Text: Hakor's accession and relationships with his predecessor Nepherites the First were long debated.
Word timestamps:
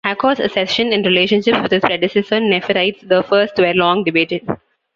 Hakor's 0.03 0.39
accession 0.39 0.91
and 0.93 1.05
relationships 1.05 1.59
with 1.61 1.71
his 1.73 1.81
predecessor 1.81 2.39
Nepherites 2.39 3.07
the 3.07 3.21
First 3.21 3.55
were 3.59 3.75
long 3.75 4.03
debated. 4.03 4.43